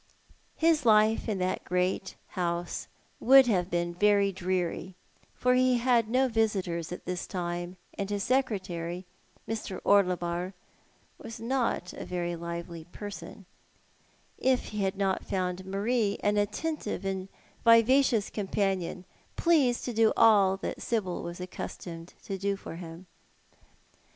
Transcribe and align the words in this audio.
His 0.57 0.83
life 0.83 1.29
in 1.29 1.37
that 1.37 1.63
great 1.63 2.15
house 2.29 2.87
would 3.19 3.45
have 3.45 3.69
been 3.69 3.93
very 3.93 4.31
dreary— 4.31 4.95
for 5.35 5.53
he 5.53 5.77
had 5.77 6.09
no 6.09 6.27
visitors 6.27 6.91
at 6.91 7.05
this 7.05 7.27
time, 7.27 7.77
and 7.99 8.09
his 8.09 8.23
secretary, 8.23 9.05
Mr. 9.47 9.79
Orlebar, 9.85 10.53
was 11.19 11.39
not 11.39 11.93
a 11.93 12.33
lively 12.35 12.85
person— 12.85 13.45
if 14.39 14.69
he 14.69 14.79
had 14.79 14.97
not 14.97 15.23
found 15.23 15.67
Marie 15.67 16.17
au 16.23 16.35
attentive 16.35 17.05
and 17.05 17.27
vivacious 17.63 18.31
companion, 18.31 19.05
pleased 19.35 19.85
to 19.85 19.93
do 19.93 20.13
all 20.17 20.57
that 20.57 20.81
Sibyl 20.81 21.21
was 21.21 21.39
accustomed 21.39 22.15
to 22.23 22.39
do 22.39 22.55
for 22.55 22.77
him. 22.77 23.05